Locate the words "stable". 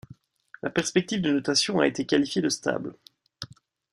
2.49-2.95